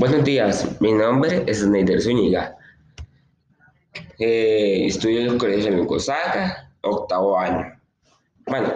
Buenos 0.00 0.24
días, 0.24 0.80
mi 0.80 0.94
nombre 0.94 1.44
es 1.46 1.62
Neider 1.62 2.00
Zúñiga. 2.00 2.56
Eh, 4.18 4.86
estudio 4.86 5.20
en 5.20 5.26
el 5.26 5.36
Colegio 5.36 5.72
Lucosaga, 5.72 6.72
octavo 6.80 7.38
año. 7.38 7.78
Bueno, 8.46 8.72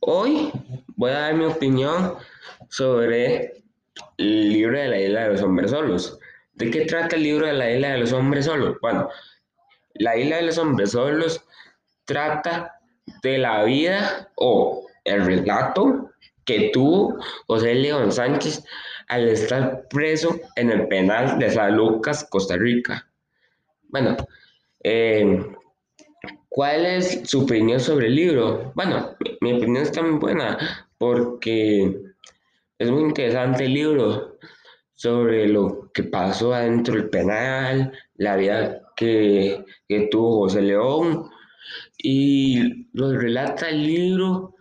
hoy 0.00 0.52
voy 0.96 1.12
a 1.12 1.20
dar 1.20 1.34
mi 1.34 1.46
opinión 1.46 2.16
sobre 2.68 3.62
el 4.18 4.52
libro 4.52 4.78
de 4.78 4.88
la 4.88 5.00
isla 5.00 5.20
de 5.22 5.28
los 5.30 5.40
hombres 5.40 5.70
solos. 5.70 6.18
¿De 6.52 6.70
qué 6.70 6.84
trata 6.84 7.16
el 7.16 7.22
libro 7.22 7.46
de 7.46 7.54
la 7.54 7.70
isla 7.70 7.92
de 7.92 7.98
los 8.00 8.12
hombres 8.12 8.44
solos? 8.44 8.76
Bueno, 8.82 9.08
la 9.94 10.14
isla 10.14 10.36
de 10.36 10.42
los 10.42 10.58
hombres 10.58 10.90
solos 10.90 11.42
trata 12.04 12.78
de 13.22 13.38
la 13.38 13.64
vida 13.64 14.28
o 14.34 14.86
el 15.04 15.24
relato 15.24 16.10
que 16.44 16.68
tuvo 16.70 17.16
José 17.46 17.74
León 17.74 18.12
Sánchez 18.12 18.62
al 19.08 19.28
estar 19.28 19.88
preso 19.88 20.40
en 20.56 20.70
el 20.70 20.86
penal 20.88 21.38
de 21.38 21.50
San 21.50 21.76
Lucas, 21.76 22.26
Costa 22.30 22.56
Rica. 22.56 23.06
Bueno, 23.88 24.16
eh, 24.84 25.46
¿cuál 26.48 26.86
es 26.86 27.22
su 27.24 27.42
opinión 27.42 27.80
sobre 27.80 28.08
el 28.08 28.14
libro? 28.14 28.72
Bueno, 28.74 29.16
mi, 29.40 29.54
opinión 29.54 29.82
está 29.82 30.02
muy 30.02 30.18
buena 30.18 30.58
porque 30.98 32.00
es 32.78 32.90
muy 32.90 33.02
interesante 33.02 33.64
el 33.64 33.74
libro 33.74 34.38
sobre 34.94 35.48
lo 35.48 35.90
que 35.92 36.02
pasó 36.02 36.52
adentro 36.52 36.94
del 36.94 37.08
penal, 37.08 37.92
la 38.16 38.36
vida 38.36 38.82
que, 38.96 39.64
que 39.88 40.08
tuvo 40.10 40.40
José 40.40 40.62
León 40.62 41.30
y 41.96 42.88
lo 42.92 43.12
relata 43.12 43.70
el 43.70 43.86
libro 43.86 44.54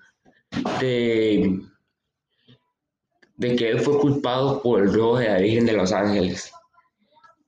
de 0.79 1.59
de 3.37 3.55
que 3.55 3.69
él 3.69 3.79
fue 3.79 3.99
culpado 3.99 4.61
por 4.61 4.81
el 4.81 4.93
robo 4.93 5.19
de 5.19 5.29
la 5.29 5.37
Virgen 5.37 5.65
de 5.65 5.73
los 5.73 5.91
Ángeles. 5.91 6.51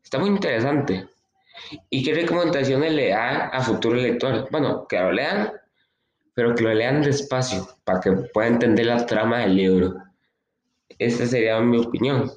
Está 0.03 0.19
muy 0.19 0.29
interesante. 0.29 1.07
¿Y 1.89 2.03
qué 2.03 2.13
recomendaciones 2.13 2.93
le 2.93 3.09
da 3.09 3.47
a 3.47 3.61
futuros 3.61 4.01
lectores? 4.01 4.45
Bueno, 4.49 4.87
que 4.87 4.99
lo 4.99 5.11
lean, 5.11 5.51
pero 6.33 6.55
que 6.55 6.63
lo 6.63 6.73
lean 6.73 7.01
despacio 7.01 7.67
para 7.83 7.99
que 7.99 8.11
puedan 8.11 8.53
entender 8.53 8.85
la 8.85 9.05
trama 9.05 9.39
del 9.39 9.55
libro. 9.55 9.95
Esa 10.97 11.25
sería 11.25 11.59
mi 11.59 11.79
opinión. 11.79 12.31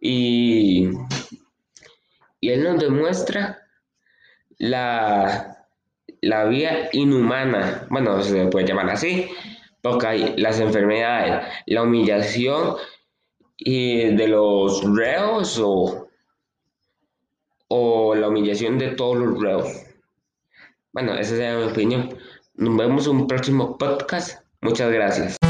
Y, 0.00 0.90
y 2.40 2.48
él 2.50 2.64
nos 2.64 2.80
demuestra 2.80 3.62
la, 4.58 5.66
la 6.22 6.44
vía 6.44 6.88
inhumana, 6.92 7.86
bueno, 7.90 8.22
se 8.22 8.46
puede 8.46 8.66
llamar 8.66 8.90
así, 8.90 9.28
hay 10.04 10.34
las 10.36 10.60
enfermedades, 10.60 11.46
la 11.66 11.82
humillación 11.82 12.76
y 13.56 14.14
de 14.14 14.28
los 14.28 14.82
reos 14.96 15.58
o, 15.62 16.08
o 17.68 18.14
la 18.14 18.28
humillación 18.28 18.78
de 18.78 18.90
todos 18.90 19.16
los 19.16 19.40
reos. 19.40 19.68
Bueno, 20.92 21.14
esa 21.14 21.34
es 21.34 21.58
mi 21.58 21.70
opinión. 21.72 22.16
Nos 22.54 22.76
vemos 22.76 23.06
en 23.06 23.16
un 23.16 23.26
próximo 23.26 23.78
podcast. 23.78 24.44
Muchas 24.60 24.90
gracias. 24.92 25.41